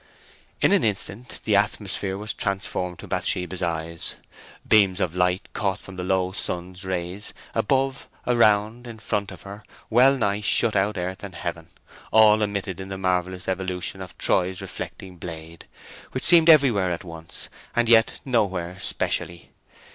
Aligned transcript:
In 0.61 0.71
an 0.71 0.83
instant 0.83 1.41
the 1.43 1.55
atmosphere 1.55 2.17
was 2.17 2.33
transformed 2.33 2.97
to 2.97 3.07
Bathsheba's 3.07 3.61
eyes. 3.61 4.15
Beams 4.67 4.99
of 4.99 5.15
light 5.15 5.47
caught 5.53 5.77
from 5.77 5.95
the 5.95 6.03
low 6.03 6.31
sun's 6.31 6.83
rays, 6.83 7.33
above, 7.53 8.07
around, 8.25 8.87
in 8.87 8.97
front 8.97 9.29
of 9.31 9.43
her, 9.43 9.61
well 9.91 10.17
nigh 10.17 10.41
shut 10.41 10.75
out 10.75 10.97
earth 10.97 11.23
and 11.23 11.35
heaven—all 11.35 12.41
emitted 12.41 12.81
in 12.81 12.89
the 12.89 12.97
marvellous 12.97 13.47
evolutions 13.47 14.01
of 14.01 14.17
Troy's 14.17 14.59
reflecting 14.59 15.17
blade, 15.17 15.67
which 16.13 16.23
seemed 16.23 16.49
everywhere 16.49 16.89
at 16.91 17.03
once, 17.03 17.47
and 17.75 17.87
yet 17.87 18.21
nowhere 18.25 18.79
specially. 18.79 19.51